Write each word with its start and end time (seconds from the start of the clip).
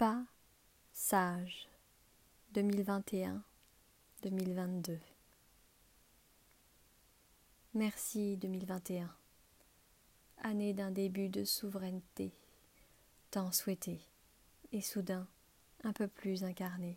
Pas 0.00 0.24
sage 0.94 1.68
2021-2022 2.54 4.98
Merci 7.74 8.38
2021, 8.38 9.14
année 10.38 10.72
d'un 10.72 10.90
début 10.90 11.28
de 11.28 11.44
souveraineté, 11.44 12.32
tant 13.30 13.52
souhaité 13.52 14.00
et 14.72 14.80
soudain 14.80 15.28
un 15.84 15.92
peu 15.92 16.08
plus 16.08 16.44
incarné. 16.44 16.96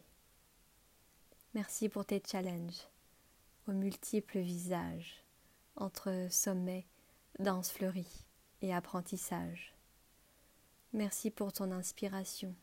Merci 1.56 1.90
pour 1.90 2.06
tes 2.06 2.24
challenges, 2.26 2.88
aux 3.68 3.74
multiples 3.74 4.40
visages, 4.40 5.26
entre 5.76 6.30
sommet, 6.32 6.86
danse 7.40 7.70
fleurie 7.70 8.24
et 8.62 8.74
apprentissage. 8.74 9.76
Merci 10.94 11.32
pour 11.32 11.52
ton 11.52 11.72
inspiration 11.72 12.56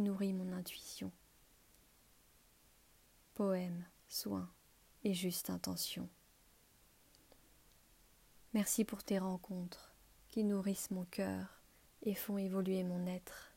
nourrit 0.00 0.32
mon 0.32 0.52
intuition. 0.52 1.12
Poème, 3.34 3.84
soin 4.08 4.50
et 5.04 5.14
juste 5.14 5.50
intention. 5.50 6.08
Merci 8.54 8.84
pour 8.84 9.04
tes 9.04 9.18
rencontres 9.18 9.94
qui 10.28 10.44
nourrissent 10.44 10.90
mon 10.90 11.04
cœur 11.04 11.62
et 12.02 12.14
font 12.14 12.38
évoluer 12.38 12.82
mon 12.82 13.06
être. 13.06 13.52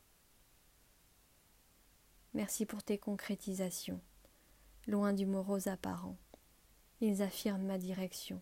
Merci 2.34 2.66
pour 2.66 2.82
tes 2.82 2.98
concrétisations, 2.98 4.00
loin 4.86 5.12
du 5.12 5.26
morose 5.26 5.66
apparent. 5.66 6.16
Ils 7.00 7.22
affirment 7.22 7.66
ma 7.66 7.78
direction 7.78 8.40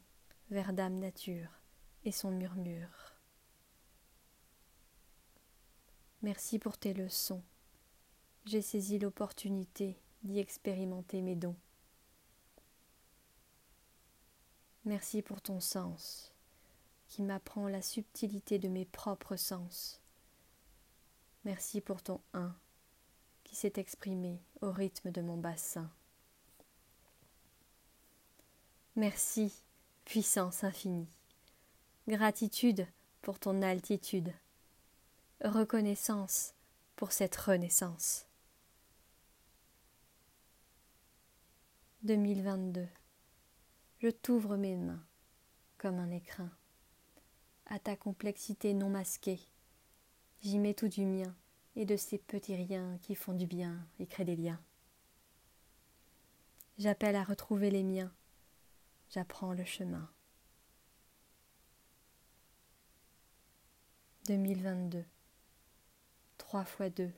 vers 0.50 0.72
Dame 0.72 0.98
Nature 0.98 1.60
et 2.04 2.12
son 2.12 2.30
murmure. 2.30 3.14
Merci 6.22 6.58
pour 6.58 6.76
tes 6.76 6.94
leçons. 6.94 7.42
J'ai 8.48 8.62
saisi 8.62 8.98
l'opportunité 8.98 9.98
d'y 10.22 10.38
expérimenter 10.38 11.20
mes 11.20 11.36
dons. 11.36 11.54
Merci 14.86 15.20
pour 15.20 15.42
ton 15.42 15.60
sens 15.60 16.32
qui 17.08 17.22
m'apprend 17.22 17.68
la 17.68 17.82
subtilité 17.82 18.58
de 18.58 18.68
mes 18.68 18.86
propres 18.86 19.36
sens. 19.36 20.00
Merci 21.44 21.82
pour 21.82 22.00
ton 22.00 22.22
un 22.32 22.56
qui 23.44 23.54
s'est 23.54 23.74
exprimé 23.76 24.40
au 24.62 24.72
rythme 24.72 25.10
de 25.10 25.20
mon 25.20 25.36
bassin. 25.36 25.90
Merci, 28.96 29.52
puissance 30.06 30.64
infinie. 30.64 31.10
Gratitude 32.08 32.86
pour 33.20 33.38
ton 33.38 33.60
altitude. 33.60 34.32
Reconnaissance 35.44 36.54
pour 36.96 37.12
cette 37.12 37.36
renaissance. 37.36 38.27
2022. 42.08 42.88
Je 43.98 44.08
t'ouvre 44.08 44.56
mes 44.56 44.76
mains 44.76 45.04
comme 45.76 45.98
un 45.98 46.10
écrin 46.10 46.50
à 47.66 47.78
ta 47.78 47.96
complexité 47.96 48.72
non 48.72 48.88
masquée. 48.88 49.38
J'y 50.40 50.58
mets 50.58 50.72
tout 50.72 50.88
du 50.88 51.04
mien 51.04 51.36
et 51.76 51.84
de 51.84 51.98
ces 51.98 52.16
petits 52.16 52.56
riens 52.56 52.96
qui 53.02 53.14
font 53.14 53.34
du 53.34 53.46
bien 53.46 53.86
et 53.98 54.06
créent 54.06 54.24
des 54.24 54.36
liens. 54.36 54.58
J'appelle 56.78 57.14
à 57.14 57.24
retrouver 57.24 57.70
les 57.70 57.82
miens, 57.82 58.10
j'apprends 59.10 59.52
le 59.52 59.66
chemin. 59.66 60.08
2022 64.28 65.04
3 66.38 66.64
fois 66.64 66.88
2 66.88 67.12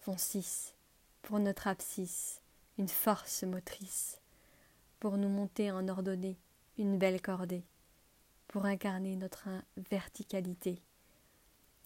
font 0.00 0.18
6 0.18 0.74
pour 1.22 1.38
notre 1.38 1.68
abscisse, 1.68 2.42
une 2.76 2.88
force 2.88 3.44
motrice, 3.44 4.18
pour 5.02 5.18
nous 5.18 5.28
monter 5.28 5.72
en 5.72 5.88
ordonnée, 5.88 6.38
une 6.78 6.96
belle 6.96 7.20
cordée 7.20 7.66
pour 8.46 8.66
incarner 8.66 9.16
notre 9.16 9.48
verticalité 9.76 10.80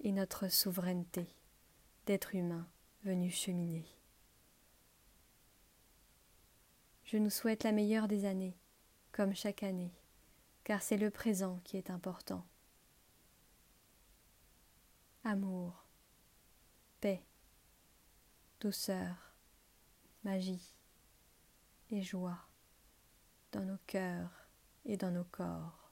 et 0.01 0.13
notre 0.13 0.49
souveraineté 0.49 1.27
d'être 2.05 2.35
humain 2.35 2.69
venu 3.05 3.31
cheminer. 3.31 3.87
Je 7.05 7.17
nous 7.17 7.31
souhaite 7.31 7.65
la 7.65 7.73
meilleure 7.73 8.07
des 8.07 8.27
années, 8.27 8.59
comme 9.13 9.35
chaque 9.35 9.63
année, 9.63 9.95
car 10.63 10.83
c'est 10.83 10.99
le 10.99 11.11
présent 11.11 11.59
qui 11.65 11.79
est 11.79 11.89
important. 11.89 12.45
Amour, 15.25 15.87
paix, 17.01 17.25
douceur, 18.61 19.33
magie 20.23 20.77
et 21.91 22.03
joie 22.03 22.47
dans 23.56 23.65
nos 23.65 23.78
cœurs 23.87 24.50
et 24.84 24.99
dans 24.99 25.11
nos 25.11 25.25
corps. 25.25 25.86